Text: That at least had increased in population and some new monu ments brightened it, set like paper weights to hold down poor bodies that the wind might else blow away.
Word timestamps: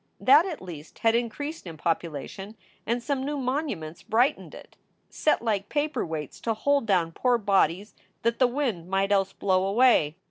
That 0.19 0.47
at 0.47 0.63
least 0.63 0.97
had 1.05 1.13
increased 1.13 1.67
in 1.67 1.77
population 1.77 2.57
and 2.87 3.03
some 3.03 3.23
new 3.23 3.37
monu 3.37 3.77
ments 3.77 4.01
brightened 4.01 4.55
it, 4.55 4.75
set 5.11 5.43
like 5.43 5.69
paper 5.69 6.03
weights 6.03 6.39
to 6.39 6.55
hold 6.55 6.87
down 6.87 7.11
poor 7.11 7.37
bodies 7.37 7.93
that 8.23 8.39
the 8.39 8.47
wind 8.47 8.89
might 8.89 9.11
else 9.11 9.31
blow 9.31 9.63
away. 9.63 10.15